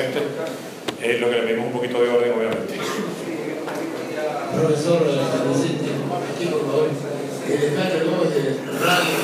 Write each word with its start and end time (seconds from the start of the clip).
eh, 0.00 1.18
lo 1.20 1.30
que 1.30 1.36
le 1.36 1.42
pedimos 1.42 1.66
un 1.66 1.72
poquito 1.72 2.02
de 2.02 2.08
orden, 2.08 2.32
obviamente. 2.32 2.74
Profesor, 4.54 4.98
presente, 5.02 5.90
aquí 6.34 6.46
por 6.46 6.66
favor, 6.66 6.88
el 7.48 8.06
luego 8.06 8.24
de 8.24 8.58
Radio 8.78 9.18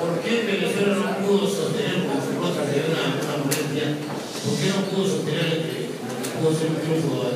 ¿Por 0.00 0.20
qué 0.20 0.42
Venezuela 0.42 0.96
no 0.96 1.26
pudo 1.26 1.48
sostener, 1.48 2.06
porque 2.06 2.20
su 2.26 2.38
contra 2.38 2.64
se 2.64 2.80
una, 2.90 3.04
una 3.24 3.44
molestia, 3.44 3.96
¿por 4.44 4.54
qué 4.58 4.66
no 4.68 4.80
pudo 4.90 5.06
sostener 5.08 5.44
el 5.44 5.62
que 5.62 5.88
pudo 6.40 6.52
ser 6.52 6.68
un 6.68 6.76
triunfo? 6.76 7.30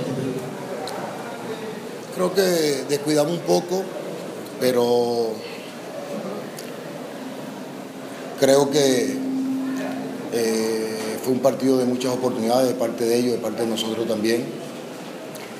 Creo 2.15 2.35
que 2.35 2.85
descuidamos 2.89 3.33
un 3.33 3.41
poco, 3.41 3.85
pero 4.61 5.33
creo 8.41 8.71
que 8.71 9.17
eh, 10.33 10.88
fue 11.29 11.35
un 11.35 11.43
partido 11.43 11.77
de 11.77 11.85
muchas 11.85 12.15
oportunidades 12.15 12.69
de 12.69 12.75
parte 12.75 13.05
de 13.05 13.19
ellos, 13.19 13.33
de 13.33 13.39
parte 13.39 13.61
de 13.61 13.69
nosotros 13.69 14.09
también. 14.09 14.47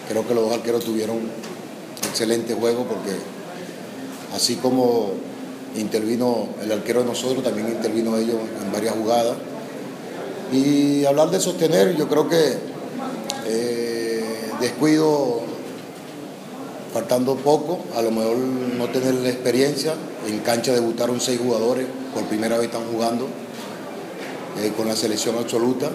Creo 0.09 0.27
que 0.27 0.33
los 0.33 0.45
dos 0.45 0.55
arqueros 0.55 0.83
tuvieron 0.83 1.19
excelente 2.09 2.55
juego 2.55 2.85
porque 2.85 3.11
así 4.35 4.55
como 4.57 5.11
intervino 5.77 6.49
el 6.63 6.73
arquero 6.73 7.01
de 7.01 7.05
nosotros, 7.05 7.45
también 7.45 7.69
intervino 7.69 8.17
ellos 8.17 8.37
en 8.65 8.73
varias 8.73 8.95
jugadas. 8.95 9.37
Y 10.55 11.05
hablar 11.05 11.31
de 11.31 11.39
sostener, 11.39 11.95
yo 11.97 12.09
creo 12.09 12.31
que 12.31 12.55
eh, 13.47 14.25
descuido 14.63 15.43
faltando 16.95 17.35
poco, 17.35 17.81
a 17.95 18.01
lo 18.01 18.11
mejor 18.11 18.39
no 18.39 18.89
tener 18.89 19.13
la 19.17 19.29
experiencia, 19.29 19.93
en 20.27 20.39
cancha 20.39 20.73
debutaron 20.73 21.21
seis 21.21 21.39
jugadores, 21.39 21.87
por 22.15 22.25
primera 22.25 22.57
vez 22.57 22.69
están 22.69 22.87
jugando 22.91 23.27
eh, 24.63 24.73
con 24.77 24.89
la 24.89 24.97
selección 24.97 25.37
absoluta. 25.37 25.91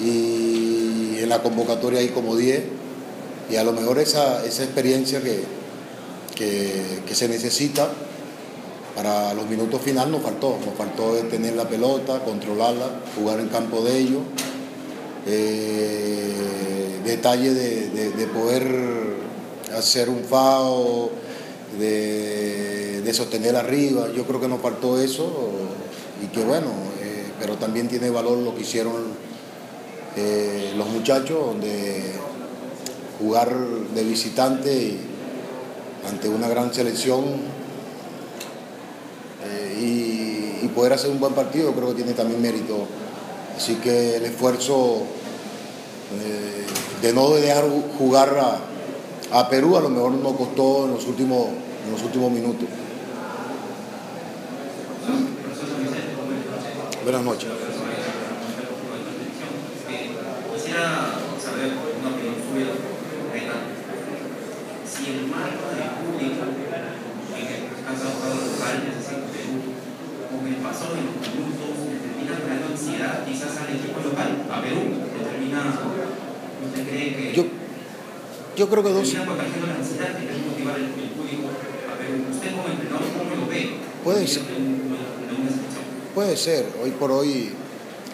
Y 0.00 1.18
en 1.18 1.28
la 1.28 1.42
convocatoria 1.42 2.00
hay 2.00 2.08
como 2.08 2.36
10 2.36 2.62
y 3.50 3.56
a 3.56 3.64
lo 3.64 3.72
mejor 3.72 3.98
esa, 3.98 4.44
esa 4.44 4.64
experiencia 4.64 5.20
que, 5.22 5.44
que, 6.34 7.14
se 7.14 7.28
necesita 7.28 7.88
para 8.96 9.34
los 9.34 9.46
minutos 9.46 9.80
finales 9.82 10.10
nos 10.10 10.22
faltó, 10.22 10.58
nos 10.64 10.74
faltó 10.74 11.12
tener 11.30 11.54
la 11.54 11.68
pelota, 11.68 12.24
controlarla, 12.24 13.00
jugar 13.16 13.40
en 13.40 13.48
campo 13.48 13.82
de 13.82 13.98
ellos, 13.98 14.22
eh, 15.26 17.00
detalle 17.04 17.54
de 17.54 18.26
poder 18.26 19.12
hacer 19.76 20.08
un 20.08 20.24
FAO, 20.24 21.10
de, 21.78 23.10
sostener 23.12 23.56
arriba. 23.56 24.08
Yo 24.16 24.24
creo 24.24 24.40
que 24.40 24.48
nos 24.48 24.60
faltó 24.60 25.00
eso. 25.00 25.50
Y 26.22 26.26
que 26.28 26.42
bueno, 26.44 26.68
pero 27.42 27.56
también 27.56 27.88
tiene 27.88 28.08
valor 28.08 28.38
lo 28.38 28.54
que 28.54 28.60
hicieron 28.60 28.94
eh, 30.16 30.72
los 30.76 30.86
muchachos, 30.86 31.44
donde 31.44 32.12
jugar 33.18 33.52
de 33.92 34.04
visitante 34.04 34.96
ante 36.08 36.28
una 36.28 36.48
gran 36.48 36.72
selección 36.72 37.24
eh, 39.44 40.60
y, 40.62 40.68
poder 40.68 40.92
hacer 40.92 41.10
un 41.10 41.18
buen 41.20 41.34
partido, 41.34 41.72
creo 41.72 41.88
que 41.88 41.96
tiene 41.96 42.12
también 42.12 42.40
mérito. 42.40 42.86
Así 43.56 43.74
que 43.74 44.16
el 44.16 44.24
esfuerzo 44.24 45.02
de 47.02 47.12
no 47.12 47.30
dejar 47.30 47.64
jugar 47.98 48.38
a 48.38 48.58
a 49.32 49.48
Perú 49.48 49.76
a 49.76 49.80
lo 49.80 49.88
mejor 49.88 50.12
nos 50.12 50.36
costó 50.36 50.84
en 50.84 50.92
los 50.92 51.06
últimos, 51.06 51.48
en 51.86 51.92
los 51.92 52.02
últimos 52.02 52.30
minutos. 52.30 52.68
Buenas 57.02 57.24
noches. 57.24 57.48
Quisiera 60.54 61.18
saber 61.42 61.74
una 61.98 62.08
opinión 62.14 62.36
suya, 62.46 62.70
si 64.86 65.10
el 65.10 65.26
marco 65.26 65.66
del 65.74 65.90
público 65.98 66.46
en 66.46 67.42
el 67.42 67.62
han 67.82 67.96
trabajado 67.98 68.34
los 68.38 68.54
Perú, 69.34 69.58
con 70.30 70.46
el 70.46 70.54
paso 70.62 70.94
de 70.94 71.02
los 71.02 71.18
minutos, 71.26 71.74
termina 71.90 72.38
creando 72.38 72.66
ansiedad 72.70 73.26
quizás 73.26 73.50
al 73.58 73.74
equipo 73.74 73.98
local, 73.98 74.46
a 74.46 74.62
Perú, 74.62 74.94
termina, 75.26 75.74
¿usted 76.64 76.82
cree 76.88 77.16
que... 77.16 77.34
Yo 77.34 77.46
yo 78.54 78.68
creo 78.68 78.82
que 78.84 78.90
dos. 78.90 79.16
Puede 84.04 84.26
ser. 84.28 84.42
Puede 86.14 86.36
ser. 86.36 86.66
Hoy 86.82 86.90
por 86.90 87.10
hoy 87.10 87.52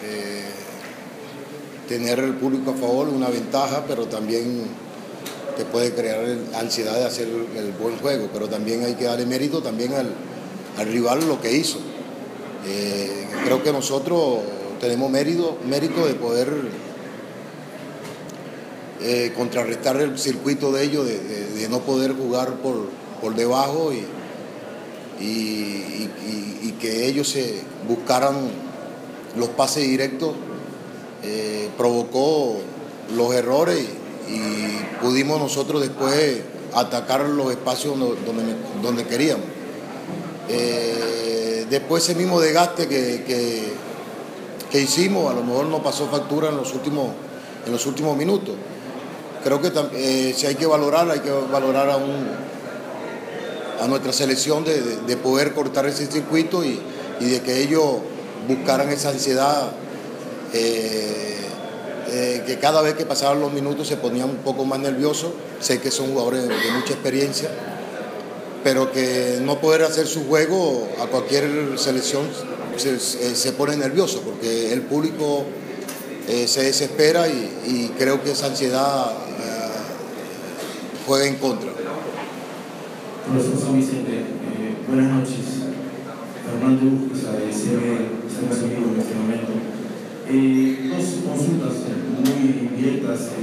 eh, 0.05 0.45
tener 1.89 2.19
el 2.19 2.33
público 2.35 2.71
a 2.71 2.73
favor 2.73 3.09
es 3.09 3.13
una 3.13 3.27
ventaja, 3.27 3.83
pero 3.85 4.05
también 4.05 4.67
te 5.57 5.65
puede 5.65 5.93
crear 5.93 6.23
ansiedad 6.55 6.95
de 6.95 7.03
hacer 7.03 7.27
el 7.27 7.73
buen 7.73 7.97
juego. 7.97 8.29
Pero 8.31 8.47
también 8.47 8.85
hay 8.85 8.93
que 8.93 9.03
darle 9.03 9.25
mérito 9.25 9.61
también 9.61 9.91
al, 9.93 10.15
rival 10.87 11.27
lo 11.27 11.41
que 11.41 11.51
hizo. 11.51 11.79
Eh, 12.65 13.27
creo 13.43 13.61
que 13.63 13.73
nosotros 13.73 14.39
tenemos 14.79 15.11
mérito, 15.11 15.57
mérito 15.67 16.07
de 16.07 16.13
poder 16.13 16.53
eh, 19.01 19.33
contrarrestar 19.35 19.99
el 19.99 20.17
circuito 20.17 20.71
de 20.71 20.85
ellos, 20.85 21.05
de, 21.05 21.67
no 21.69 21.81
poder 21.81 22.13
jugar 22.13 22.53
por, 22.61 22.87
por 23.21 23.35
debajo 23.35 23.91
y, 23.91 24.05
y, 25.19 26.09
que 26.79 27.07
ellos 27.07 27.27
se 27.27 27.61
buscaran 27.89 28.35
los 29.35 29.49
pases 29.49 29.83
directos, 29.83 30.33
eh, 31.23 31.69
provocó 31.77 32.55
los 33.13 33.33
errores 33.33 33.85
y, 34.29 35.01
pudimos 35.01 35.39
nosotros 35.39 35.81
después 35.81 36.41
atacar 36.73 37.21
los 37.21 37.51
espacios 37.51 37.99
donde, 37.99 38.55
donde 38.81 39.05
queríamos. 39.05 39.45
Eh, 40.47 41.65
después 41.69 42.03
ese 42.03 42.15
mismo 42.15 42.39
desgaste 42.39 42.87
que, 42.87 43.73
que, 44.71 44.81
hicimos, 44.81 45.29
a 45.29 45.35
lo 45.35 45.43
mejor 45.43 45.65
nos 45.65 45.81
pasó 45.81 46.07
factura 46.07 46.49
en 46.49 46.55
los 46.55 46.73
últimos, 46.73 47.07
en 47.65 47.71
los 47.73 47.85
últimos 47.85 48.15
minutos 48.15 48.55
creo 49.43 49.61
que 49.61 49.71
eh, 49.93 50.33
si 50.35 50.45
hay 50.45 50.55
que 50.55 50.65
valorar, 50.65 51.09
hay 51.09 51.19
que 51.19 51.31
valorar 51.31 51.89
a, 51.89 51.97
a 53.79 53.87
nuestra 53.87 54.13
selección 54.13 54.63
de, 54.65 55.17
poder 55.17 55.53
cortar 55.53 55.85
ese 55.85 56.05
circuito 56.07 56.63
y, 56.63 56.79
de 57.19 57.41
que 57.41 57.61
ellos 57.61 57.97
buscaran 58.47 58.89
esa 58.89 59.09
ansiedad, 59.09 59.71
eh, 60.53 61.35
eh, 62.11 62.43
que 62.45 62.57
cada 62.57 62.81
vez 62.81 62.95
que 62.95 63.05
pasaban 63.05 63.39
los 63.39 63.51
minutos 63.51 63.87
se 63.87 63.97
ponían 63.97 64.29
un 64.29 64.37
poco 64.37 64.65
más 64.65 64.79
nerviosos. 64.79 65.31
Sé 65.59 65.79
que 65.79 65.91
son 65.91 66.11
jugadores 66.11 66.47
de, 66.47 66.71
mucha 66.71 66.93
experiencia, 66.93 67.49
pero 68.63 68.91
que 68.91 69.39
no 69.41 69.59
poder 69.59 69.83
hacer 69.83 70.07
su 70.07 70.25
juego 70.27 70.87
a 71.01 71.07
cualquier 71.07 71.77
selección 71.77 72.27
se 72.77 73.51
pone 73.53 73.75
nervioso, 73.75 74.21
porque 74.21 74.71
el 74.71 74.83
público 74.83 75.43
eh, 76.27 76.47
se 76.47 76.63
desespera 76.63 77.27
y, 77.27 77.93
creo 77.97 78.23
que 78.23 78.31
esa 78.31 78.47
ansiedad 78.47 79.11
juega 81.05 81.25
en 81.25 81.35
contra. 81.35 81.69
Profesor 83.29 83.61
San 83.61 83.77
Vicente, 83.77 84.25
eh, 84.25 84.73
buenas 84.89 85.21
noches. 85.21 85.69
Fernando 86.49 86.81
Urquiza 86.81 87.37
de 87.37 87.53
CB, 87.53 88.25
estamos 88.25 88.57
en 88.57 88.97
este 88.97 89.13
momento. 89.21 89.53
dos 89.53 91.05
consultas 91.29 91.93
muy 92.25 92.73
directas. 92.73 93.37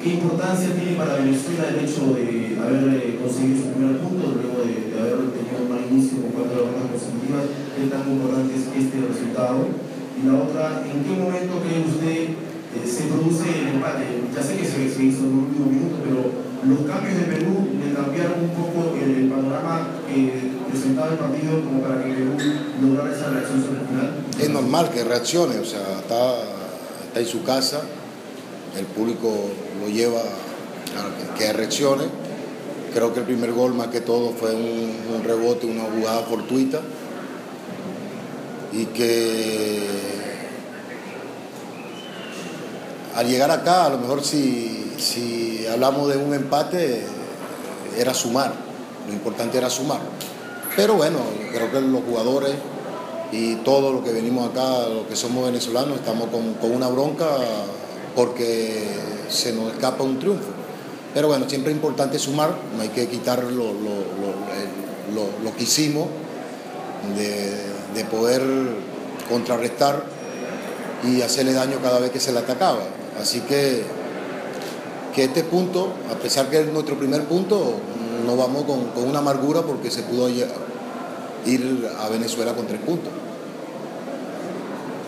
¿Qué 0.00 0.08
importancia 0.16 0.72
tiene 0.72 0.96
para 0.96 1.20
Venezuela 1.20 1.68
el 1.68 1.84
hecho 1.84 2.16
de 2.16 2.56
haber 2.56 3.20
conseguido 3.20 3.68
su 3.68 3.76
primer 3.76 4.00
punto, 4.00 4.32
luego 4.32 4.64
de, 4.64 4.96
haber 4.96 5.36
tenido 5.36 5.60
un 5.60 5.68
mal 5.76 5.84
inicio 5.84 6.24
con 6.24 6.32
cuatro 6.32 6.64
rondas 6.64 6.88
consecutivas? 6.88 7.52
¿Qué 7.76 7.84
tan 7.92 8.08
importante 8.08 8.56
es 8.56 8.64
este 8.64 8.96
resultado? 8.96 9.68
Y 10.16 10.24
la 10.24 10.40
otra, 10.40 10.88
¿en 10.88 11.04
qué 11.04 11.12
momento 11.12 11.60
cree 11.60 11.84
usted 11.84 12.32
eh, 12.32 12.80
se 12.80 13.12
produce 13.12 13.44
el 13.44 13.76
empate? 13.76 14.24
Ya 14.32 14.40
sé 14.40 14.56
que 14.56 14.64
se, 14.64 14.88
hizo 14.88 15.28
en 15.28 15.36
un 15.36 15.52
último 15.52 15.68
minuto, 15.68 16.00
pero 16.00 16.47
los 16.66 16.78
cambios 16.80 17.18
de 17.18 17.24
Perú 17.24 17.68
le 17.78 17.94
cambiaron 17.94 18.40
un 18.40 18.50
poco 18.50 18.96
el, 18.96 19.28
panorama 19.28 19.88
que 20.08 20.50
presentaba 20.68 21.08
el 21.12 21.18
partido 21.18 21.62
como 21.62 21.82
para 21.82 22.02
que 22.02 22.10
Perú 22.10 22.36
lograra 22.82 23.14
esa 23.14 23.30
reacción 23.30 23.62
sobre 23.62 23.80
el 23.80 23.86
final. 23.86 24.12
Es 24.40 24.50
normal 24.50 24.90
que 24.90 25.04
reaccione, 25.04 25.58
o 25.58 25.64
sea, 25.64 25.98
está, 26.00 26.34
está 27.06 27.20
en 27.20 27.26
su 27.26 27.42
casa, 27.44 27.82
el 28.76 28.86
público 28.86 29.32
lo 29.80 29.88
lleva 29.88 30.20
a 30.20 31.38
que 31.38 31.52
reaccione. 31.52 32.04
Creo 32.92 33.12
que 33.12 33.20
el 33.20 33.26
primer 33.26 33.52
gol 33.52 33.74
más 33.74 33.88
que 33.88 34.00
todo 34.00 34.32
fue 34.32 34.54
un 34.54 35.22
rebote, 35.22 35.66
una 35.66 35.84
jugada 35.84 36.22
fortuita 36.22 36.80
y 38.72 38.86
que 38.86 39.82
al 43.14 43.26
llegar 43.28 43.50
acá, 43.50 43.86
a 43.86 43.90
lo 43.90 43.98
mejor 43.98 44.24
si, 44.24 44.87
si 44.98 45.66
hablamos 45.66 46.08
de 46.08 46.16
un 46.16 46.34
empate, 46.34 47.02
era 47.96 48.14
sumar, 48.14 48.52
lo 49.06 49.12
importante 49.12 49.58
era 49.58 49.70
sumar. 49.70 50.00
Pero 50.76 50.94
bueno, 50.94 51.18
creo 51.52 51.70
que 51.72 51.80
los 51.80 52.04
jugadores 52.04 52.54
y 53.32 53.56
todo 53.56 53.92
lo 53.92 54.02
que 54.02 54.12
venimos 54.12 54.50
acá, 54.50 54.88
los 54.88 55.06
que 55.06 55.16
somos 55.16 55.44
venezolanos, 55.44 55.98
estamos 55.98 56.28
con, 56.28 56.72
una 56.72 56.88
bronca 56.88 57.26
porque 58.14 58.84
se 59.28 59.52
nos 59.52 59.72
escapa 59.72 60.02
un 60.02 60.18
triunfo. 60.18 60.48
Pero 61.14 61.28
bueno, 61.28 61.48
siempre 61.48 61.72
es 61.72 61.76
importante 61.76 62.18
sumar, 62.18 62.54
no 62.76 62.82
hay 62.82 62.88
que 62.88 63.08
quitar 63.08 63.42
lo, 63.42 63.72
que 65.56 65.62
hicimos, 65.62 66.06
de, 67.16 68.04
poder 68.04 68.42
contrarrestar 69.28 70.04
y 71.04 71.22
hacerle 71.22 71.52
daño 71.52 71.78
cada 71.82 71.98
vez 71.98 72.10
que 72.10 72.20
se 72.20 72.32
le 72.32 72.38
atacaba. 72.38 72.82
Así 73.20 73.40
que, 73.40 73.82
que 75.18 75.24
este 75.24 75.42
punto, 75.42 75.90
a 76.06 76.14
pesar 76.14 76.46
que 76.46 76.62
es 76.62 76.70
nuestro 76.70 76.94
primer 76.94 77.26
punto, 77.26 77.74
no 78.24 78.36
vamos 78.36 78.62
con, 78.70 78.94
con 78.94 79.02
una 79.02 79.18
amargura 79.18 79.62
porque 79.62 79.90
se 79.90 80.06
pudo 80.06 80.30
ir 80.30 80.46
a 80.46 82.06
Venezuela 82.06 82.54
con 82.54 82.70
tres 82.70 82.78
puntos. 82.86 83.10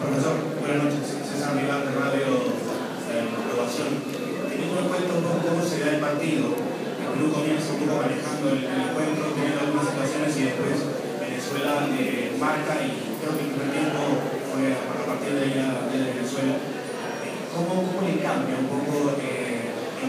Profesor, 0.02 0.34
buenas 0.58 0.82
noches. 0.82 1.14
César 1.14 1.54
Milán 1.54 1.86
de 1.86 1.94
Radio 1.94 2.26
Aprobación. 2.42 4.02
Teniendo 4.50 4.82
en 4.82 4.88
cuenta 4.90 5.14
un 5.14 5.22
poco 5.22 5.46
cómo 5.46 5.62
se 5.62 5.78
da 5.78 5.94
el 5.94 6.02
partido, 6.02 6.58
el 6.58 7.06
Perú 7.14 7.26
comienza 7.30 7.70
un 7.70 7.78
poco 7.86 8.02
manejando 8.02 8.50
el, 8.50 8.66
encuentro, 8.66 9.30
teniendo 9.30 9.62
algunas 9.62 9.94
situaciones 9.94 10.30
y 10.34 10.42
después 10.50 10.74
Venezuela 11.22 11.86
eh, 11.86 12.34
marca 12.34 12.82
y 12.82 13.14
creo 13.22 13.38
que 13.38 13.46
el 13.46 13.54
primer 13.54 13.70
tiempo 13.78 14.26
fue 14.26 14.74
a 14.74 15.06
partir 15.06 15.38
de, 15.38 15.54
ella, 15.54 15.86
de 15.86 16.18
Venezuela. 16.18 16.58
¿Cómo, 17.54 17.86
¿Cómo, 17.86 18.02
le 18.02 18.18
cambia 18.18 18.58
un 18.58 18.66
poco 18.66 19.14
eh, 19.22 19.39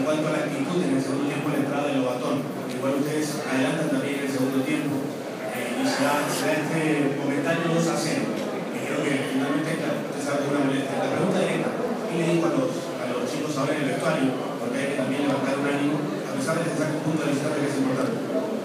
en 0.02 0.06
cuanto 0.10 0.26
a 0.26 0.32
la 0.34 0.42
actitud 0.50 0.82
en 0.82 0.98
el 0.98 1.02
segundo 1.02 1.30
tiempo 1.30 1.46
la 1.54 1.62
entrada 1.62 1.86
del 1.86 2.02
Lobatón? 2.02 2.42
Igual 2.74 2.98
ustedes 2.98 3.38
adelantan 3.46 3.86
también 3.86 4.18
en 4.18 4.26
el 4.26 4.32
segundo 4.34 4.58
tiempo 4.66 4.98
y 4.98 5.82
se 5.86 6.02
da, 6.02 6.26
este 6.26 7.22
comentario 7.22 7.70
2 7.70 7.86
a 7.86 7.94
0. 7.94 8.18
Y 8.18 8.78
creo 8.82 8.98
que 8.98 9.12
finalmente, 9.30 9.78
usted 9.78 10.22
sabe 10.26 10.50
una. 10.50 10.74
La 10.74 11.06
pregunta 11.06 11.38
es, 11.38 11.54
¿qué 11.54 12.14
le 12.18 12.26
digo 12.34 12.50
a 12.50 12.54
los, 12.58 12.70
a 12.98 13.04
los 13.14 13.30
chicos 13.30 13.54
ahora 13.54 13.78
en 13.78 13.82
el 13.86 13.88
vestuario? 13.94 14.30
Porque 14.58 14.74
hay 14.74 14.86
que 14.90 14.98
también 14.98 15.22
levantar 15.22 15.54
un 15.54 15.66
ánimo, 15.70 15.96
a 16.02 16.32
pesar 16.34 16.58
de 16.58 16.66
que 16.66 16.74
un 16.74 17.02
punto 17.06 17.22
de 17.22 17.30
vista 17.30 17.46
que 17.54 17.62
es 17.62 17.78
importante. 17.78 18.18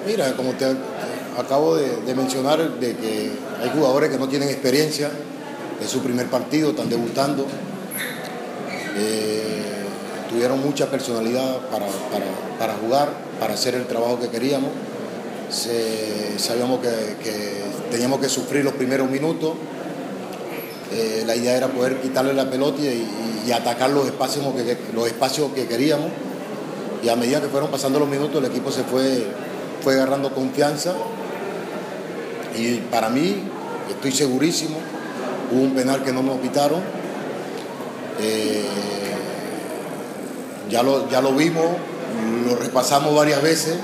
Mira, 0.10 0.34
como 0.34 0.58
te 0.58 0.66
acabo 1.38 1.78
de, 1.78 2.02
de, 2.02 2.14
mencionar, 2.18 2.58
de 2.82 2.98
que 2.98 3.30
hay 3.62 3.70
jugadores 3.78 4.10
que 4.10 4.18
no 4.18 4.26
tienen 4.26 4.50
experiencia, 4.50 5.14
es 5.78 5.86
su 5.86 6.02
primer 6.02 6.26
partido, 6.34 6.74
están 6.74 6.90
debutando. 6.90 7.46
Eh, 8.98 9.77
tuvieron 10.30 10.62
mucha 10.62 10.88
personalidad 10.88 11.58
para, 11.72 11.86
para, 12.60 12.74
jugar, 12.76 13.10
para 13.40 13.54
hacer 13.54 13.76
el 13.76 13.86
trabajo 13.86 14.20
que 14.20 14.30
queríamos 14.30 14.72
sabíamos 15.50 16.80
que, 16.80 16.90
teníamos 17.92 18.20
que 18.20 18.30
sufrir 18.30 18.64
los 18.64 18.74
primeros 18.74 19.10
minutos. 19.10 19.54
Eh, 20.92 21.24
la 21.26 21.36
idea 21.36 21.56
era 21.58 21.68
poder 21.68 22.00
quitarle 22.02 22.34
la 22.34 22.50
pelota 22.50 22.82
y, 22.82 23.52
atacar 23.52 23.90
los 23.90 24.06
espacios, 24.06 24.46
que, 24.56 24.78
los 24.94 25.08
espacios 25.08 25.52
que 25.54 25.68
queríamos. 25.68 26.08
Y 27.02 27.10
a 27.10 27.16
medida 27.16 27.40
que 27.40 27.48
fueron 27.48 27.70
pasando 27.72 28.00
los 28.00 28.10
minutos, 28.10 28.44
el 28.44 28.52
equipo 28.52 28.72
se 28.72 28.84
fue, 28.84 29.26
fue 29.82 29.94
agarrando 29.94 30.34
confianza. 30.34 30.94
Y 32.58 32.78
para 32.92 33.10
mí, 33.10 33.44
estoy 33.90 34.12
segurísimo, 34.12 34.78
hubo 35.52 35.62
un 35.62 35.74
penal 35.74 36.04
que 36.04 36.12
no 36.12 36.24
nos 36.24 36.40
quitaron. 36.42 36.82
Eh, 38.20 38.66
ya, 40.70 40.84
lo, 40.84 41.10
ya 41.10 41.22
lo 41.22 41.34
vimos, 41.34 41.66
lo 42.48 42.56
repasamos 42.56 43.16
varias 43.16 43.42
veces. 43.42 43.78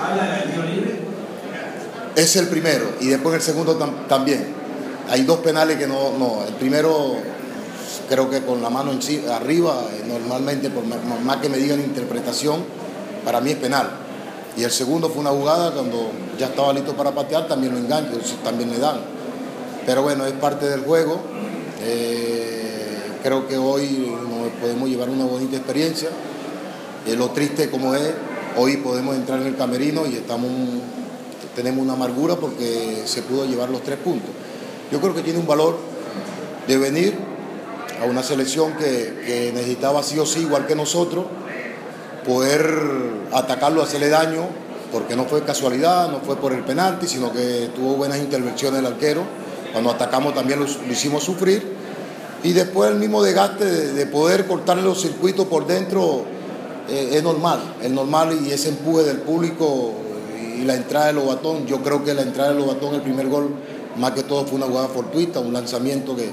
Es 2.16 2.36
el 2.36 2.48
primero 2.48 2.86
y 3.00 3.08
después 3.08 3.36
el 3.36 3.42
segundo 3.42 3.76
también. 4.08 4.54
Hay 5.10 5.24
dos 5.24 5.40
penales 5.40 5.78
que 5.78 5.88
no, 5.88 6.18
no. 6.18 6.44
El 6.48 6.54
primero 6.56 7.18
creo 8.10 8.30
que 8.30 8.42
con 8.42 8.62
la 8.62 8.70
mano 8.70 8.92
arriba, 9.32 9.82
eh, 9.92 10.04
normalmente 10.08 10.70
por 10.70 10.84
más 10.86 11.38
que 11.38 11.50
me 11.50 11.58
digan 11.58 11.80
interpretación, 11.80 12.64
para 13.26 13.42
mí 13.42 13.52
es 13.52 13.58
penal. 13.58 13.90
Y 14.56 14.64
el 14.64 14.72
segundo 14.72 15.10
fue 15.10 15.22
una 15.22 15.32
jugada 15.32 15.72
cuando 15.72 16.12
ya 16.38 16.48
estaba 16.48 16.74
listo 16.74 16.96
para 16.96 17.12
patear, 17.12 17.48
también 17.48 17.74
lo 17.74 17.80
engancha, 17.80 18.14
también 18.44 18.70
le 18.70 18.78
dan. 18.78 18.98
Pero 19.86 20.04
bueno, 20.04 20.26
es 20.26 20.34
parte 20.34 20.70
del 20.70 20.82
juego. 20.82 21.20
Eh, 21.82 23.00
creo 23.24 23.48
que 23.48 23.58
hoy 23.58 24.16
nos 24.30 24.52
podemos 24.62 24.90
llevar 24.90 25.10
una 25.10 25.26
bonita 25.26 25.58
experiencia. 25.58 26.10
Eh, 27.06 27.16
lo 27.16 27.32
triste 27.32 27.70
como 27.70 27.96
es, 27.96 28.14
hoy 28.58 28.78
podemos 28.78 29.16
entrar 29.16 29.42
en 29.42 29.48
el 29.48 29.56
camerino 29.56 30.06
y 30.06 30.16
estamos 30.16 30.50
tenemos 31.56 31.84
una 31.84 31.94
amargura 31.94 32.36
porque 32.36 33.04
se 33.06 33.22
pudo 33.22 33.46
llevar 33.46 33.70
los 33.70 33.84
tres 33.84 33.98
puntos. 34.00 34.30
Yo 34.92 35.00
creo 35.00 35.14
que 35.14 35.22
tiene 35.22 35.40
un 35.40 35.48
valor 35.48 35.78
de 36.68 36.78
venir 36.78 37.14
a 38.02 38.06
una 38.06 38.24
selección 38.24 38.74
que, 38.74 39.52
necesitaba 39.54 40.04
sí 40.04 40.20
o 40.20 40.26
sí, 40.26 40.42
igual 40.42 40.68
que 40.68 40.76
nosotros, 40.76 41.26
poder 42.26 42.66
atacarlo, 43.32 43.82
hacerle 43.82 44.10
daño, 44.10 44.48
porque 44.92 45.16
no 45.16 45.26
fue 45.26 45.44
casualidad, 45.44 46.10
no 46.10 46.20
fue 46.20 46.36
por 46.38 46.54
el 46.54 46.64
penalti, 46.64 47.08
sino 47.08 47.32
que 47.32 47.70
tuvo 47.76 47.96
buenas 47.96 48.20
intervenciones 48.20 48.80
el 48.80 48.86
arquero. 48.86 49.24
Cuando 49.72 49.92
atacamos 49.92 50.36
también 50.36 50.60
lo, 50.60 50.68
hicimos 50.92 51.24
sufrir. 51.24 51.74
Y 52.44 52.52
después 52.52 52.92
el 52.92 52.98
mismo 52.98 53.24
desgaste 53.24 53.66
de, 53.66 54.06
poder 54.06 54.46
cortarle 54.46 54.84
los 54.84 55.02
circuitos 55.02 55.48
por 55.48 55.66
dentro 55.66 56.26
es 56.90 57.24
normal, 57.24 57.76
es 57.82 57.92
normal 57.92 58.38
y 58.46 58.52
ese 58.52 58.70
empuje 58.70 59.04
del 59.04 59.18
público 59.18 59.94
y 60.60 60.66
la 60.66 60.76
entrada 60.76 61.08
de 61.08 61.14
Lobatón, 61.14 61.66
yo 61.66 61.82
creo 61.82 62.04
que 62.04 62.14
la 62.14 62.22
entrada 62.22 62.54
de 62.54 62.60
Lobatón, 62.60 62.96
el 62.96 63.02
primer 63.02 63.28
gol, 63.28 63.50
más 63.98 64.12
que 64.12 64.24
todo 64.24 64.46
fue 64.46 64.58
una 64.58 64.66
jugada 64.66 64.88
fortuita, 64.88 65.40
un 65.40 65.54
lanzamiento 65.54 66.16
que, 66.16 66.30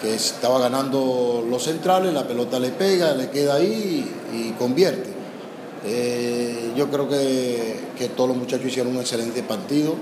que 0.00 0.14
estaba 0.14 0.58
ganando 0.58 1.44
los 1.48 1.62
centrales, 1.62 2.12
la 2.12 2.26
pelota 2.26 2.58
le 2.58 2.70
pega, 2.70 3.12
le 3.14 3.30
queda 3.30 3.56
ahí 3.56 4.10
y, 4.32 4.50
convierte. 4.52 5.10
Eh, 5.84 6.72
yo 6.76 6.90
creo 6.90 7.08
que, 7.08 7.76
que, 7.96 8.08
todos 8.08 8.28
los 8.30 8.38
muchachos 8.38 8.66
hicieron 8.66 8.94
un 8.94 9.00
excelente 9.00 9.42
partido, 9.42 9.94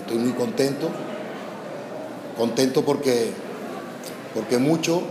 estoy 0.00 0.18
muy 0.18 0.32
contento, 0.32 0.88
contento 2.36 2.84
porque, 2.84 3.30
porque 4.34 4.58
mucho 4.58 5.02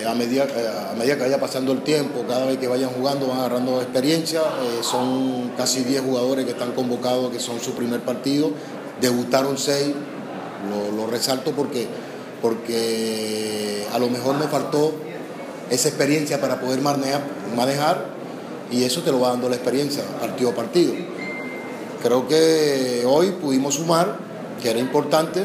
eh, 0.00 0.06
a, 0.06 0.14
medida, 0.14 0.44
eh, 0.44 0.90
a 0.92 0.94
medida 0.94 1.16
que 1.16 1.22
vaya 1.22 1.38
pasando 1.38 1.72
el 1.72 1.82
tiempo, 1.82 2.24
cada 2.26 2.46
vez 2.46 2.58
que 2.58 2.68
vayan 2.68 2.90
jugando 2.90 3.26
van 3.28 3.38
agarrando 3.38 3.80
experiencia. 3.80 4.40
Eh, 4.40 4.82
son 4.82 5.52
casi 5.56 5.84
10 5.84 6.02
jugadores 6.02 6.44
que 6.44 6.52
están 6.52 6.72
convocados, 6.72 7.30
que 7.30 7.38
son 7.38 7.60
su 7.60 7.72
primer 7.72 8.00
partido. 8.00 8.50
Debutaron 9.00 9.58
6, 9.58 9.88
lo, 10.96 11.06
resalto 11.06 11.52
porque, 11.52 11.86
porque 12.42 13.86
a 13.92 13.98
lo 13.98 14.08
mejor 14.08 14.36
nos 14.36 14.50
faltó 14.50 14.92
esa 15.70 15.88
experiencia 15.88 16.40
para 16.40 16.60
poder 16.60 16.80
manejar, 16.80 17.22
manejar 17.56 18.06
y 18.70 18.84
eso 18.84 19.02
te 19.02 19.10
lo 19.10 19.20
va 19.20 19.30
dando 19.30 19.48
la 19.48 19.56
experiencia 19.56 20.02
partido 20.20 20.50
a 20.50 20.54
partido. 20.54 20.92
Creo 22.02 22.28
que 22.28 23.04
hoy 23.06 23.30
pudimos 23.32 23.74
sumar, 23.76 24.18
que 24.62 24.70
era 24.70 24.78
importante, 24.78 25.44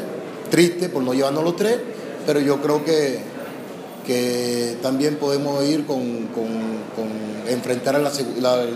triste 0.50 0.88
por 0.88 1.02
no 1.02 1.14
llevarnos 1.14 1.44
los 1.44 1.56
tres, 1.56 1.78
pero 2.26 2.40
yo 2.40 2.60
creo 2.60 2.84
que 2.84 3.35
que 4.06 4.78
también 4.82 5.16
podemos 5.16 5.64
ir 5.64 5.84
con, 5.84 6.28
enfrentar 7.48 7.98
la, 8.00 8.10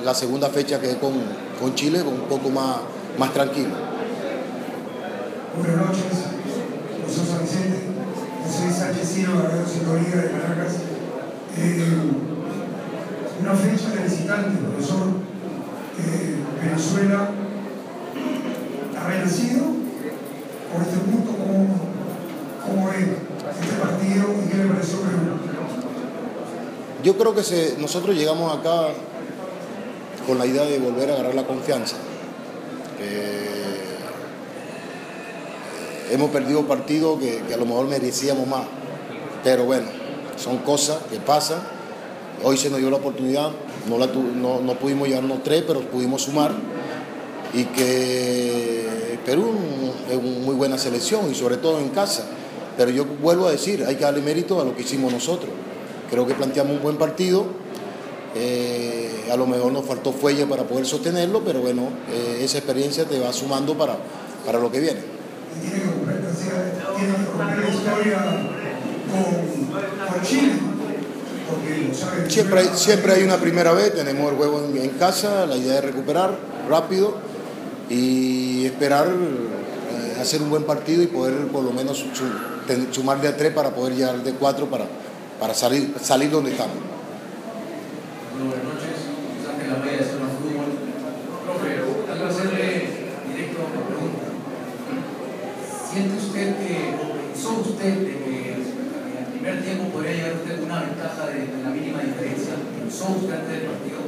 la, 0.04 0.14
segunda 0.14 0.49
fecha 0.49 0.80
que 0.80 0.90
es 0.90 0.96
con, 0.96 1.75
Chile 1.75 2.02
con 2.04 2.14
un 2.14 2.28
poco 2.28 2.50
más, 2.50 2.78
más 3.18 3.32
tranquilo. 3.32 3.70
Buenas 5.56 5.76
noches, 5.76 6.04
profesor 6.99 7.26
San 7.26 7.42
Vicente, 7.42 7.78
soy 8.44 8.72
Sánchez 8.72 9.08
Sintonía 9.08 10.16
de 10.16 10.30
Caracas. 10.30 10.75
Eh, 11.58 11.84
una 13.40 13.54
fecha 13.54 13.90
de 13.90 14.02
visitante, 14.04 14.58
profesor. 14.58 15.08
Eh, 15.99 16.37
Venezuela 16.62 17.30
ha 18.99 19.08
renacido 19.08 19.64
por 20.72 20.82
este 20.82 20.99
punto, 20.99 21.32
¿cómo, 21.32 21.66
cómo 21.66 21.75
es? 21.75 21.79
Yo 27.02 27.17
creo 27.17 27.35
que 27.35 27.43
se, 27.43 27.76
nosotros 27.79 28.14
llegamos 28.14 28.57
acá 28.57 28.88
con 30.26 30.38
la 30.38 30.47
idea 30.47 30.64
de 30.64 30.79
volver 30.79 31.11
a 31.11 31.14
agarrar 31.14 31.35
la 31.35 31.47
confianza. 31.47 31.97
Eh, 33.00 33.97
hemos 36.11 36.31
perdido 36.31 36.67
partidos 36.67 37.19
que, 37.19 37.43
a 37.55 37.57
lo 37.57 37.64
mejor 37.64 37.87
merecíamos 37.87 38.47
más, 38.47 38.64
pero 39.43 39.64
bueno, 39.64 39.87
son 40.37 40.59
cosas 40.59 40.99
que 41.11 41.17
pasan. 41.17 41.61
Hoy 42.43 42.57
se 42.57 42.69
nos 42.71 42.81
dio 42.81 42.90
la 42.90 42.97
oportunidad, 42.97 43.50
no, 43.88 43.99
la 43.99 44.07
no, 44.07 44.75
pudimos 44.75 45.09
llevarnos 45.09 45.43
tres, 45.43 45.64
pero 45.67 45.81
pudimos 45.81 46.23
sumar 46.23 46.52
y 47.52 47.64
que 47.64 49.19
Perú 49.25 49.52
es 50.11 50.17
una 50.17 50.38
muy 50.45 50.55
buena 50.55 50.79
selección 50.79 51.31
y 51.31 51.35
sobre 51.35 51.57
todo 51.57 51.81
en 51.81 51.88
casa. 51.90 52.25
Pero 52.80 52.92
yo 52.92 53.04
vuelvo 53.04 53.46
a 53.46 53.50
decir, 53.50 53.84
hay 53.87 53.96
que 53.96 54.04
darle 54.04 54.22
mérito 54.22 54.58
a 54.58 54.64
lo 54.64 54.75
que 54.75 54.80
hicimos 54.80 55.12
nosotros. 55.12 55.50
Creo 56.08 56.26
que 56.26 56.32
planteamos 56.32 56.76
un 56.76 56.82
buen 56.82 56.96
partido. 56.96 57.44
Eh, 58.34 59.28
a 59.30 59.37
lo 59.37 59.46
mejor 59.46 59.70
nos 59.70 59.84
faltó 59.84 60.14
fuelle 60.14 60.46
para 60.46 60.62
poder 60.62 60.87
sostenerlo, 60.87 61.42
pero 61.44 61.60
bueno, 61.60 61.90
eh, 62.10 62.40
esa 62.42 62.56
experiencia 62.56 63.04
te 63.04 63.18
va 63.20 63.34
sumando 63.34 63.76
para, 63.76 63.99
para 64.46 64.58
lo 64.58 64.72
que 64.72 64.80
viene. 64.80 65.00
Siempre 72.28 72.64
siempre 72.76 73.12
hay 73.12 73.22
una 73.25 73.37
primera 73.37 73.72
vez, 73.72 73.94
tenemos 73.94 74.30
el 74.30 74.38
juego 74.38 74.64
en, 74.75 74.88
casa, 74.90 75.44
la 75.44 75.56
idea 75.58 75.80
es 75.80 75.84
recuperar 75.84 76.34
rápido 76.66 77.14
y 77.90 78.64
esperar 78.64 79.08
eh, 79.08 80.16
hacer 80.18 80.40
un 80.40 80.49
buen 80.49 80.62
partido 80.64 81.02
y 81.02 81.08
poder 81.08 81.46
por 81.49 81.62
lo 81.62 81.72
menos 81.72 81.99
su- 81.99 82.04
ten- 82.06 82.60
sumar 82.92 83.20
de 83.20 83.28
a 83.28 83.36
tres 83.36 83.52
para 83.52 83.70
poder 83.70 83.94
llegar 83.94 84.22
de 84.22 84.32
cuatro 84.32 84.66
para, 84.66 84.86
para 85.38 85.54
salir, 85.54 85.94
salir 86.00 86.30
donde 86.30 86.52
estamos. 86.52 86.76
Buenas 88.36 88.64
noches, 88.64 88.96
la 89.68 89.76
vaya 89.78 89.98
de 89.98 90.04
zona 90.04 90.28
fútbol. 90.32 90.70
Profe, 91.44 91.70
quiero 92.06 92.28
hacerle 92.28 92.66
directo 93.28 93.58
una 93.60 93.82
pregunta. 93.86 94.26
¿Siente 95.90 96.16
usted 96.16 96.46
que, 96.56 96.94
o 96.94 97.04
pensó 97.18 97.50
usted 97.60 97.94
de 97.98 98.14
que 98.24 98.52
en 98.54 99.16
el 99.18 99.26
primer 99.32 99.62
tiempo 99.62 99.84
podría 99.92 100.12
llegar 100.12 100.32
usted 100.34 100.56
con 100.60 100.64
una 100.70 100.80
ventaja 100.82 101.26
de, 101.26 101.38
de 101.46 101.62
la 101.62 101.70
mínima 101.70 102.00
diferencia? 102.00 102.54
¿Pensó 102.78 103.04
usted 103.18 103.34
antes 103.34 103.50
del 103.50 103.66
partido? 103.70 104.00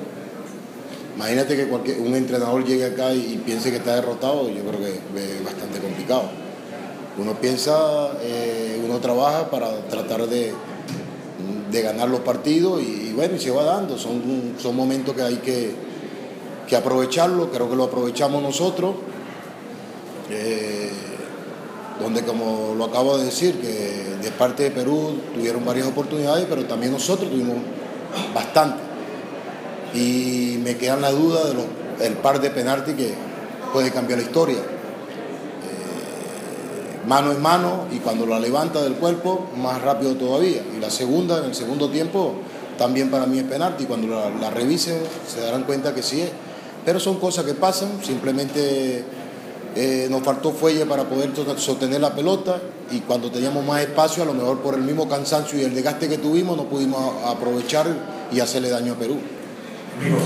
Imagínate 1.17 1.57
que 1.57 1.67
cualquier, 1.67 2.01
un 2.01 2.15
entrenador 2.15 2.65
llegue 2.65 2.87
acá 2.87 3.13
y, 3.13 3.35
y 3.35 3.43
piense 3.45 3.71
que 3.71 3.77
está 3.77 3.97
derrotado, 3.97 4.49
yo 4.49 4.63
creo 4.65 4.81
que 4.81 4.95
es 4.95 5.45
bastante 5.45 5.79
complicado. 5.79 6.42
Uno 7.19 7.35
piensa, 7.35 8.13
eh, 8.23 8.83
uno 8.85 8.99
trabaja 8.99 9.51
para 9.51 9.71
tratar 9.89 10.27
de, 10.27 10.53
de 11.71 11.83
ganar 11.83 12.09
los 12.09 12.21
partidos 12.21 12.81
y, 12.83 13.13
bueno, 13.15 13.37
y 13.37 13.39
se 13.39 13.51
va 13.51 13.65
dando. 13.65 13.99
Son, 13.99 14.55
son 14.59 14.75
momentos 14.75 15.15
que 15.15 15.23
hay 15.23 15.37
que, 15.37 15.75
que 16.67 16.77
aprovecharlo, 16.77 17.51
creo 17.51 17.69
que 17.69 17.77
lo 17.77 17.85
aprovechamos 17.85 18.43
nosotros. 18.43 18.95
Eh, 20.31 20.91
donde 22.01 22.23
como 22.23 22.75
lo 22.77 22.87
acabo 22.87 23.19
de 23.19 23.27
decir, 23.27 23.61
que 23.61 24.17
de 24.23 24.31
parte 24.33 24.65
de 24.65 24.71
Perú 24.71 25.15
tuvieron 25.35 25.65
varias 25.65 25.87
oportunidades, 25.87 26.47
pero 26.49 26.65
también 26.65 26.93
nosotros 26.93 27.31
tuvimos 27.31 27.57
bastante 28.35 28.93
y 29.95 30.59
me 30.63 30.77
quedan 30.77 31.03
la 31.03 31.11
duda 31.11 31.45
del 31.45 31.59
el 32.01 32.15
par 32.15 32.41
de 32.41 32.51
penaltis 32.51 32.95
que 32.95 33.15
puede 33.73 33.91
cambiar 33.91 34.19
la 34.19 34.25
historia. 34.25 34.59
Eh, 37.03 37.09
mano 37.09 37.33
en 37.33 37.43
mano 37.43 37.87
y 37.93 37.99
cuando 37.99 38.27
la 38.27 38.39
levanta 38.39 38.83
del 38.83 38.95
cuerpo, 38.95 39.47
más 39.57 39.83
rápido 39.83 40.15
todavía. 40.15 40.63
Y 40.77 40.81
la 40.81 40.91
segunda, 40.91 41.39
en 41.39 41.45
el 41.45 41.55
segundo 41.55 41.91
tiempo, 41.91 42.35
también 42.79 43.11
para 43.11 43.27
mí 43.27 43.39
es 43.39 43.45
penalti. 43.45 43.85
Cuando 43.85 44.09
la, 44.09 44.31
la 44.31 44.51
revisen 44.51 44.99
se 45.27 45.41
darán 45.41 45.65
cuenta 45.65 45.95
que 45.95 46.03
sí 46.03 46.21
es. 46.21 46.31
Pero 46.85 46.99
son 46.99 47.21
cosas 47.21 47.45
que 47.45 47.55
pasan, 47.55 48.03
simplemente 48.03 49.05
eh, 49.75 50.07
nos 50.11 50.23
faltó 50.23 50.53
fuelle 50.53 50.85
para 50.85 51.05
poder 51.05 51.31
sostener 51.57 52.01
la 52.01 52.15
pelota 52.15 52.61
y 52.91 53.01
cuando 53.01 53.31
teníamos 53.31 53.65
más 53.65 53.81
espacio, 53.81 54.23
a 54.23 54.27
lo 54.27 54.35
mejor 54.35 54.59
por 54.59 54.75
el 54.75 54.83
mismo 54.83 55.09
cansancio 55.09 55.59
y 55.59 55.63
el 55.63 55.75
desgaste 55.75 56.09
que 56.09 56.19
tuvimos, 56.19 56.59
no 56.59 56.65
pudimos 56.65 57.01
aprovechar 57.25 57.87
y 58.31 58.41
hacerle 58.41 58.69
daño 58.69 58.93
a 58.93 58.97
Perú. 58.97 59.17
Amigos, 59.99 60.23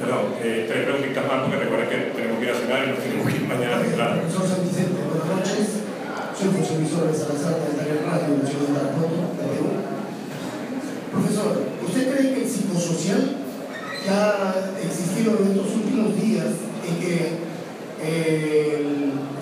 perdón, 0.00 0.34
eh, 0.42 0.66
tres 0.66 0.84
preguntitas 0.86 1.24
más 1.26 1.42
porque 1.46 1.88
que 1.88 1.96
tenemos 2.16 2.38
que 2.38 2.44
ir 2.44 2.50
a 2.50 2.54
cenar 2.54 2.84
y 2.84 2.90
nos 2.90 2.98
tenemos 2.98 3.26
que 3.28 3.36
ir 3.36 3.42
mañana 3.46 3.76
a 3.76 3.82
declarar. 3.82 4.22
Profesor 4.22 4.48
San 4.48 4.62
Vicente, 4.66 5.00
buenas 5.06 5.28
noches. 5.38 5.68
Soy 6.34 6.48
José 6.50 6.74
Luis 6.80 6.90
Suárez 6.90 7.18
Salazar 7.18 7.60
de 7.62 7.78
Italia 7.78 8.00
Radio 8.10 8.42
de 8.42 8.46
Ciudad 8.48 8.66
de 8.66 8.74
Tarapoto, 8.74 9.22
de 9.38 9.44
Perú. 9.54 9.70
Profesor, 11.12 11.52
¿usted 11.90 12.14
cree 12.14 12.34
que 12.34 12.42
el 12.44 12.50
psicosocial 12.50 13.36
que 14.02 14.10
ha 14.10 14.54
existido 14.82 15.36
en 15.42 15.50
estos 15.50 15.74
últimos 15.74 16.14
días 16.14 16.46
en 16.86 16.94
que 17.02 17.50
eh, 18.02 18.86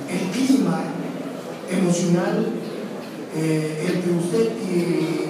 el, 0.09 0.31
clima 0.33 0.83
emocional 1.71 2.49
eh, 3.37 3.87
entre 3.87 4.12
usted 4.12 4.52
y, 4.64 5.28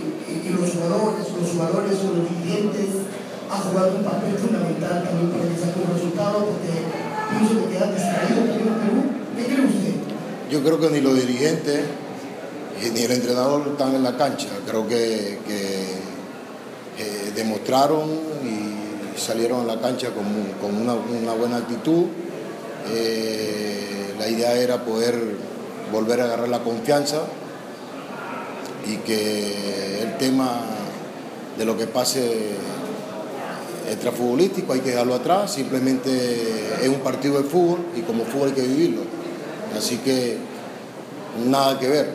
los 0.49 0.71
jugadores, 0.71 1.27
los 1.39 1.51
jugadores 1.51 1.99
o 2.03 2.17
los 2.17 2.25
dirigentes 2.31 3.05
ha 3.51 3.59
jugado 3.59 3.97
un 3.99 4.05
papel 4.05 4.35
fundamental 4.35 5.05
también 5.05 5.31
para 5.31 5.45
que 5.45 5.81
un 5.81 5.95
resultado 5.95 6.47
porque 6.47 6.73
pienso 7.31 7.69
que 7.69 7.75
queda 7.75 7.93
distraído 7.93 8.49
también 8.49 8.69
en 8.69 8.81
Perú. 8.81 9.01
¿Qué 9.37 9.45
cree 9.45 9.67
usted? 9.67 9.95
Yo 10.51 10.63
creo 10.65 10.81
que 10.81 10.91
ni 10.91 11.01
los 11.01 11.15
dirigentes 11.17 11.81
eh, 12.81 12.91
ni 12.95 13.03
el 13.03 13.11
entrenador 13.11 13.67
están 13.69 13.95
en 13.95 14.03
la 14.03 14.17
cancha. 14.17 14.49
Creo 14.67 14.87
que, 14.87 15.39
eh, 16.99 17.33
demostraron 17.35 18.09
y 18.45 19.19
salieron 19.19 19.63
a 19.69 19.75
la 19.75 19.81
cancha 19.81 20.09
con, 20.11 20.25
con 20.61 20.81
una, 20.81 20.95
una 20.95 21.33
buena 21.33 21.57
actitud. 21.59 22.05
Eh, 22.91 24.15
la 24.19 24.29
idea 24.29 24.55
era 24.55 24.85
poder 24.85 25.15
volver 25.93 26.21
a 26.21 26.25
agarrar 26.25 26.49
la 26.49 26.61
confianza 26.61 27.23
y 28.87 28.97
que 28.99 30.03
el 30.03 30.17
tema 30.19 30.61
de 31.57 31.65
lo 31.65 31.77
que 31.77 31.87
pase 31.87 32.57
extrafutbolístico 33.91 34.73
hay 34.73 34.81
que 34.81 34.91
dejarlo 34.91 35.15
atrás, 35.15 35.53
simplemente 35.53 36.11
es 36.83 36.89
un 36.89 37.01
partido 37.01 37.39
de 37.43 37.45
fútbol 37.49 37.81
y 37.97 38.03
como 38.03 38.25
fútbol 38.25 38.49
hay 38.49 38.55
que 38.55 38.63
vivirlo. 38.63 39.03
Así 39.77 39.97
que 39.99 40.37
nada 41.47 41.79
que 41.79 41.89
ver. 41.89 42.07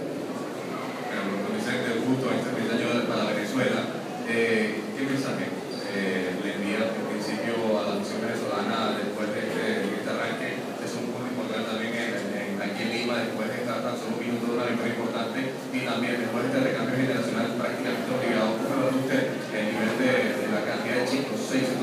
Carlos 1.10 1.50
Vicente, 1.54 2.02
justo 2.08 2.30
este 2.30 2.74
año 2.74 3.06
para 3.10 3.34
Venezuela, 3.34 3.82
eh, 4.30 4.82
¿qué 4.98 5.02
mensaje 5.06 5.46
eh, 5.94 6.30
le 6.44 6.50
envía 6.58 6.94
en 6.94 7.06
principio 7.10 7.54
a 7.78 7.82
la 7.90 7.94
nación 8.02 8.22
venezolana 8.22 8.98
después 8.98 9.30
de 9.34 9.40
este, 9.46 9.66
de 9.86 9.94
este 9.98 10.10
arranque? 10.10 10.50
Es 10.82 10.92
un 10.98 11.10
punto 11.14 11.26
importante 11.30 11.70
también 11.74 11.94
en, 11.94 12.22
en- 12.38 12.58
aquí 12.62 12.82
en 12.86 12.90
Lima, 13.02 13.18
después 13.22 13.50
de 13.50 13.66
estar 13.66 13.82
tan 13.82 13.98
solo 13.98 14.14
un 14.18 14.22
minuto 14.22 14.46
de 14.46 14.54
una 14.62 14.66
victoria 14.70 14.94
importante 14.94 15.40
y 15.74 15.80
también 15.90 16.22
después 16.22 16.42
de 16.46 16.50
este 16.54 16.62
recambio 16.70 16.96
generacional 17.02 17.48
prácticamente 17.58 18.10
obligado. 18.14 18.52
¿Cómo 18.62 18.78
ve 18.86 18.98
usted 19.02 19.24
el 19.58 19.64
nivel 19.74 19.94
de, 20.02 20.12
de 20.42 20.48
la 20.54 20.62
cantidad 20.66 20.98
de 21.02 21.06
chicos, 21.06 21.38
seis 21.38 21.66
en 21.70 21.80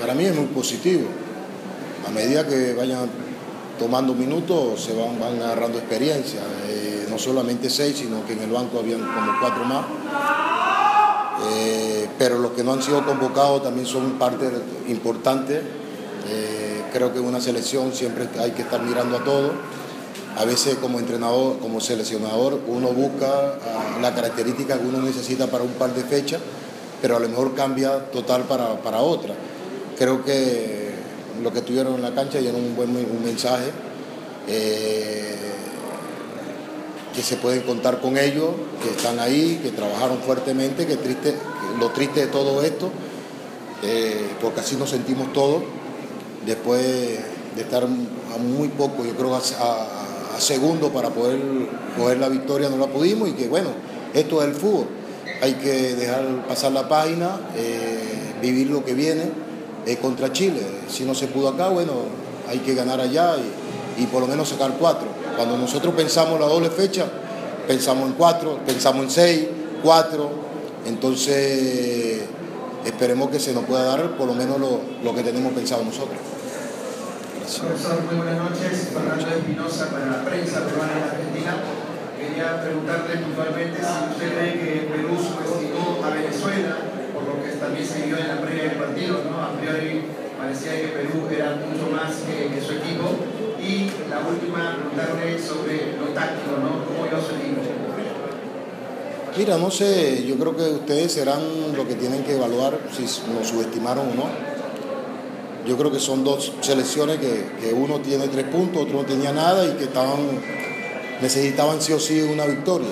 Para 0.00 0.14
mí 0.14 0.24
es 0.24 0.34
muy 0.34 0.46
positivo. 0.46 1.08
A 2.06 2.10
medida 2.10 2.46
que 2.46 2.74
vayan 2.74 3.08
tomando 3.78 4.14
minutos 4.14 4.82
se 4.82 4.94
van, 4.94 5.18
van 5.20 5.40
agarrando 5.42 5.78
experiencia. 5.78 6.40
Eh, 6.68 7.06
no 7.10 7.18
solamente 7.18 7.70
seis, 7.70 7.98
sino 7.98 8.24
que 8.26 8.34
en 8.34 8.42
el 8.42 8.50
banco 8.50 8.78
habían 8.78 9.00
como 9.00 9.40
cuatro 9.40 9.64
más. 9.64 9.84
Eh, 11.50 12.08
pero 12.18 12.38
los 12.38 12.52
que 12.52 12.64
no 12.64 12.72
han 12.72 12.82
sido 12.82 13.04
convocados 13.04 13.62
también 13.62 13.86
son 13.86 14.18
parte 14.18 14.48
importante. 14.88 15.62
Eh, 16.28 16.82
creo 16.92 17.12
que 17.12 17.20
una 17.20 17.40
selección 17.40 17.92
siempre 17.92 18.28
hay 18.38 18.50
que 18.52 18.62
estar 18.62 18.82
mirando 18.82 19.18
a 19.18 19.24
todo. 19.24 19.52
A 20.36 20.44
veces 20.44 20.76
como 20.76 20.98
entrenador, 20.98 21.58
como 21.58 21.80
seleccionador, 21.80 22.60
uno 22.68 22.88
busca 22.88 23.26
ah, 23.26 23.98
la 24.00 24.14
característica 24.14 24.78
que 24.78 24.86
uno 24.86 25.00
necesita 25.00 25.48
para 25.48 25.64
un 25.64 25.72
par 25.72 25.94
de 25.94 26.04
fechas, 26.04 26.40
pero 27.00 27.16
a 27.16 27.20
lo 27.20 27.28
mejor 27.28 27.54
cambia 27.54 28.10
total 28.10 28.42
para, 28.42 28.80
para 28.82 29.00
otra. 29.00 29.34
Creo 29.96 30.24
que 30.24 30.88
lo 31.42 31.52
que 31.52 31.60
tuvieron 31.60 31.94
en 31.94 32.02
la 32.02 32.14
cancha 32.14 32.38
dieron 32.38 32.62
un 32.62 32.76
buen 32.76 32.90
un 32.90 33.24
mensaje, 33.24 33.70
eh, 34.48 35.36
que 37.14 37.22
se 37.22 37.36
pueden 37.36 37.62
contar 37.62 38.00
con 38.00 38.16
ellos, 38.16 38.50
que 38.82 38.90
están 38.90 39.18
ahí, 39.18 39.60
que 39.62 39.70
trabajaron 39.70 40.18
fuertemente, 40.18 40.86
que 40.86 40.96
triste, 40.96 41.34
lo 41.80 41.90
triste 41.90 42.20
de 42.20 42.26
todo 42.28 42.62
esto, 42.62 42.90
eh, 43.82 44.26
porque 44.40 44.60
así 44.60 44.76
nos 44.76 44.90
sentimos 44.90 45.32
todos, 45.32 45.62
después 46.46 46.80
de 47.56 47.60
estar 47.60 47.82
a 47.84 48.38
muy 48.38 48.68
poco, 48.68 49.04
yo 49.04 49.14
creo 49.14 49.34
a, 49.34 49.38
a, 49.38 50.36
a 50.36 50.40
segundo 50.40 50.90
para 50.90 51.10
poder 51.10 51.40
coger 51.96 52.18
la 52.18 52.28
victoria 52.28 52.68
no 52.68 52.76
la 52.76 52.86
pudimos 52.86 53.28
y 53.28 53.32
que 53.32 53.48
bueno, 53.48 53.70
esto 54.14 54.40
es 54.40 54.48
el 54.48 54.54
fútbol, 54.54 54.86
hay 55.40 55.54
que 55.54 55.94
dejar 55.94 56.46
pasar 56.46 56.72
la 56.72 56.88
página, 56.88 57.40
eh, 57.56 58.34
vivir 58.42 58.68
lo 58.68 58.84
que 58.84 58.94
viene 58.94 59.24
eh, 59.86 59.96
contra 59.96 60.32
Chile, 60.32 60.60
si 60.88 61.04
no 61.04 61.14
se 61.14 61.28
pudo 61.28 61.48
acá, 61.48 61.68
bueno, 61.68 61.92
hay 62.48 62.58
que 62.58 62.74
ganar 62.74 63.00
allá 63.00 63.36
y, 63.96 64.06
por 64.06 64.20
lo 64.20 64.26
menos 64.26 64.48
sacar 64.48 64.72
cuatro. 64.78 65.08
Cuando 65.36 65.56
nosotros 65.56 65.94
pensamos 65.94 66.38
la 66.40 66.46
doble 66.46 66.70
fecha, 66.70 67.06
pensamos 67.66 68.08
en 68.08 68.14
cuatro, 68.14 68.58
pensamos 68.66 69.04
en 69.04 69.10
seis, 69.10 69.46
cuatro, 69.82 70.30
entonces 70.86 72.22
esperemos 72.84 73.30
que 73.30 73.38
se 73.38 73.52
nos 73.52 73.64
pueda 73.64 73.84
dar 73.84 74.16
por 74.16 74.26
lo 74.26 74.34
menos 74.34 74.58
lo, 74.58 75.14
que 75.14 75.22
tenemos 75.22 75.52
pensado 75.52 75.84
nosotros. 75.84 76.18
Muy 78.10 78.16
buenas 78.18 78.50
noches. 78.50 78.88
Fernando 78.92 79.26
Espinosa 79.26 79.86
para 79.90 80.06
la 80.06 80.24
prensa 80.24 80.64
peruana 80.64 80.92
en 80.92 81.02
Argentina. 81.02 81.56
Quería 82.18 82.60
preguntarle 82.60 83.16
puntualmente 83.18 83.78
si 83.78 83.94
usted 84.10 84.34
cree 84.34 84.52
que 84.58 84.90
Perú 84.90 85.14
subestimó 85.14 86.02
a 86.02 86.10
Venezuela, 86.10 86.74
por 87.14 87.22
lo 87.22 87.42
que 87.42 87.50
también 87.54 87.86
se 87.86 88.06
vio 88.06 88.18
en 88.18 88.26
la 88.26 88.40
previa 88.40 88.64
del 88.64 88.78
partido, 88.78 89.22
¿no? 89.30 89.38
A 89.38 89.52
priori 89.54 90.02
parecía 90.36 90.80
que 90.80 90.88
Perú 90.98 91.28
era 91.30 91.62
mucho 91.62 91.94
más 91.94 92.10
que, 92.26 92.60
su 92.60 92.72
equipo. 92.72 93.14
Y 93.62 93.90
la 94.10 94.26
última, 94.26 94.78
preguntarle 94.82 95.38
sobre 95.38 95.94
lo 95.94 96.06
táctico, 96.10 96.58
¿no? 96.58 96.84
¿Cómo 96.86 97.06
vio 97.06 97.22
su 97.22 97.38
equipo? 97.38 97.62
Mira, 99.36 99.56
no 99.56 99.70
sé, 99.70 100.26
yo 100.26 100.34
creo 100.34 100.56
que 100.56 100.62
ustedes 100.62 101.12
serán 101.12 101.40
lo 101.76 101.86
que 101.86 101.94
tienen 101.94 102.24
que 102.24 102.34
evaluar 102.34 102.80
si 102.90 103.02
nos 103.30 103.46
subestimaron 103.46 104.10
o 104.10 104.14
no. 104.14 104.24
Yo 105.64 105.76
creo 105.76 105.92
que 105.92 106.00
son 106.00 106.24
dos 106.24 106.52
selecciones 106.62 107.18
que 107.18 107.72
uno 107.72 108.00
tiene 108.00 108.26
tres 108.26 108.46
puntos, 108.46 108.82
otro 108.82 109.02
no 109.02 109.04
tenía 109.04 109.32
nada 109.32 109.64
y 109.64 109.76
que 109.76 109.84
estaban 109.84 110.40
necesitaban 111.20 111.80
sí 111.80 111.92
o 111.92 112.00
sí 112.00 112.20
una 112.20 112.46
victoria. 112.46 112.90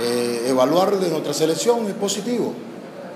Eh, 0.00 0.46
evaluar 0.48 0.98
de 0.98 1.08
nuestra 1.08 1.32
selección 1.32 1.86
es 1.86 1.94
positivo, 1.94 2.52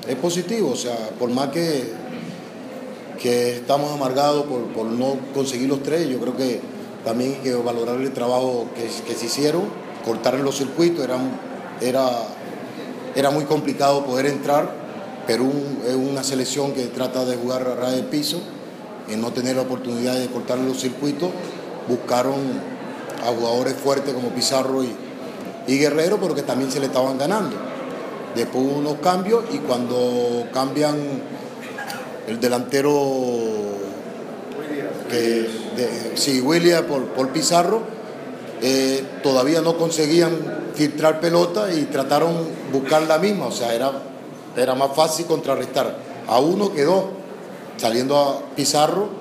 es 0.09 0.17
positivo, 0.17 0.71
o 0.71 0.77
sea, 0.77 1.11
por 1.19 1.29
más 1.31 1.49
que, 1.49 1.93
que 3.21 3.57
estamos 3.57 3.93
amargados 3.93 4.47
por, 4.47 4.63
por 4.69 4.87
no 4.87 5.17
conseguir 5.35 5.69
los 5.69 5.83
tres, 5.83 6.09
yo 6.09 6.19
creo 6.19 6.37
que 6.37 6.61
también 7.05 7.35
hay 7.35 7.41
que 7.41 7.55
valorar 7.55 8.01
el 8.01 8.13
trabajo 8.13 8.67
que, 8.75 8.89
que 9.07 9.15
se 9.15 9.27
hicieron, 9.27 9.65
cortar 10.05 10.35
los 10.41 10.57
circuitos, 10.57 11.05
era, 11.05 11.19
era, 11.83 12.09
era 13.15 13.31
muy 13.31 13.45
complicado 13.45 14.05
poder 14.05 14.27
entrar. 14.27 14.81
Perú 15.27 15.53
es 15.87 15.95
una 15.95 16.25
selección 16.25 16.73
que 16.73 16.87
trata 16.87 17.25
de 17.25 17.37
jugar 17.37 17.63
a 17.69 17.75
ras 17.75 17.93
de 17.93 18.03
piso, 18.03 18.41
en 19.09 19.21
no 19.21 19.33
tener 19.33 19.57
la 19.57 19.63
oportunidad 19.63 20.15
de 20.15 20.29
cortar 20.29 20.59
los 20.59 20.81
circuitos, 20.81 21.31
buscaron 21.89 22.37
a 23.23 23.33
jugadores 23.33 23.75
fuertes 23.75 24.15
como 24.15 24.31
Pizarro 24.31 24.83
y, 24.85 24.97
Guerrero, 25.67 26.19
pero 26.21 26.35
que 26.35 26.43
también 26.43 26.71
se 26.71 26.81
le 26.81 26.87
estaban 26.87 27.17
ganando. 27.17 27.57
Después 28.35 28.65
hubo 28.65 28.79
unos 28.79 28.95
cambios 28.97 29.45
y 29.53 29.59
cuando 29.59 30.47
cambian 30.53 30.97
el 32.27 32.41
delantero 32.41 32.91
que, 35.09 35.49
de, 35.77 36.13
sí, 36.17 36.41
William 36.41 36.85
por, 36.87 37.05
por 37.09 37.29
Pizarro, 37.29 37.83
eh, 38.63 39.05
todavía 39.23 39.61
no 39.61 39.77
conseguían 39.79 40.33
filtrar 40.75 41.21
pelota 41.21 41.73
y 41.73 41.85
trataron 41.85 42.33
buscar 42.73 43.03
la 43.03 43.19
misma, 43.19 43.47
o 43.47 43.53
sea, 43.53 43.75
era, 43.75 43.93
era 44.57 44.75
más 44.75 44.95
fácil 44.95 45.27
contrarrestar. 45.27 45.97
A 46.27 46.41
uno 46.41 46.73
quedó 46.73 47.11
saliendo 47.77 48.19
a 48.19 48.55
Pizarro, 48.55 49.20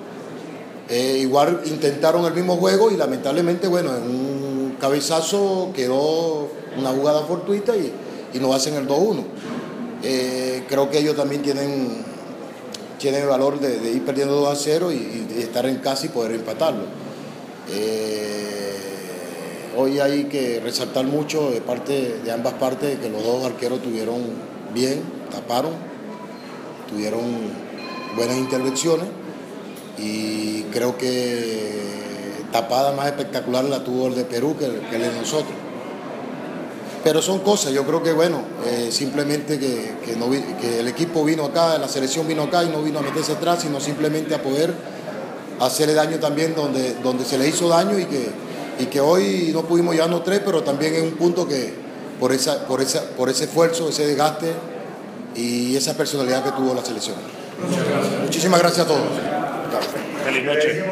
eh, 0.89 1.19
igual 1.21 1.61
intentaron 1.65 2.25
el 2.25 2.33
mismo 2.33 2.57
juego 2.57 2.89
y 2.89 2.97
lamentablemente, 2.97 3.67
bueno, 3.67 3.95
en 3.95 4.03
un 4.03 4.77
cabezazo 4.79 5.69
quedó 5.75 6.47
una 6.77 6.89
jugada 6.89 7.21
fortuita 7.21 7.77
y, 7.77 7.93
y 8.33 8.39
nos 8.39 8.55
hacen 8.55 8.73
el 8.73 8.87
2-1. 8.87 9.23
Eh, 10.01 10.63
creo 10.67 10.89
que 10.89 10.97
ellos 10.97 11.15
también 11.15 11.43
tienen 11.43 12.09
tiene 12.97 13.19
el 13.19 13.27
valor 13.27 13.59
de, 13.59 13.79
de 13.79 13.91
ir 13.91 14.03
perdiendo 14.03 14.35
2 14.35 14.49
a 14.49 14.55
0 14.55 14.91
y, 14.91 14.95
y, 14.95 15.41
estar 15.41 15.65
en 15.67 15.77
casa 15.77 16.07
y 16.07 16.09
poder 16.09 16.31
empatarlo. 16.33 16.83
Eh, 17.71 18.73
hoy 19.77 19.99
hay 19.99 20.25
que 20.25 20.59
resaltar 20.59 21.05
mucho 21.05 21.51
de 21.51 21.61
parte 21.61 22.17
de 22.25 22.31
ambas 22.31 22.53
partes 22.55 22.97
que 22.99 23.09
los 23.09 23.23
dos 23.23 23.45
arqueros 23.45 23.81
tuvieron 23.81 24.21
bien, 24.73 25.03
taparon, 25.31 25.71
tuvieron 26.89 27.21
buenas 28.17 28.37
intervenciones 28.37 29.07
y 29.97 30.63
creo 30.63 30.97
que 30.97 31.89
tapada 32.51 32.93
más 32.93 33.07
espectacular 33.07 33.63
la 33.65 33.83
tuvo 33.83 34.07
el 34.07 34.15
de 34.15 34.23
Perú 34.23 34.55
que, 34.57 34.65
que 34.89 34.95
el 34.95 35.01
de 35.01 35.19
nosotros. 35.19 35.53
Pero 37.03 37.21
son 37.21 37.39
cosas, 37.39 37.71
yo 37.71 37.85
creo 37.85 38.03
que 38.03 38.11
bueno, 38.11 38.41
eh, 38.65 38.89
simplemente 38.91 39.57
que, 39.57 39.95
que, 40.03 40.17
no, 40.17 40.29
que, 40.29 40.81
el 40.81 40.87
equipo 40.87 41.23
vino 41.23 41.45
acá, 41.45 41.77
la 41.77 41.87
selección 41.87 42.27
vino 42.27 42.43
acá 42.43 42.63
y 42.63 42.69
no 42.69 42.81
vino 42.81 42.99
a 42.99 43.01
meterse 43.01 43.31
atrás, 43.33 43.61
sino 43.61 43.79
simplemente 43.79 44.35
a 44.35 44.43
poder 44.43 44.73
hacerle 45.61 45.93
daño 45.93 46.19
también 46.19 46.55
donde, 46.55 46.95
donde 46.95 47.23
se 47.23 47.37
le 47.37 47.47
hizo 47.47 47.69
daño 47.69 47.97
y 47.97 48.05
que, 48.05 48.29
y 48.79 48.85
que 48.87 48.99
hoy 48.99 49.51
no 49.53 49.63
pudimos 49.63 49.93
llevarnos 49.93 50.23
tres, 50.25 50.41
pero 50.43 50.61
también 50.63 50.93
es 50.95 51.03
un 51.03 51.11
punto 51.11 51.47
que 51.47 51.73
por, 52.19 52.33
esa, 52.33 52.65
por, 52.67 52.81
esa, 52.81 53.01
por 53.15 53.29
ese 53.29 53.45
esfuerzo, 53.45 53.87
ese 53.87 54.05
desgaste 54.05 54.51
y 55.35 55.77
esa 55.77 55.93
personalidad 55.95 56.43
que 56.43 56.51
tuvo 56.51 56.73
la 56.73 56.83
selección. 56.83 57.15
Gracias. 57.61 58.21
Muchísimas 58.23 58.59
gracias 58.59 58.85
a 58.85 58.87
todos. 58.89 59.28
Feliz 60.23 60.45
noche. 60.45 60.83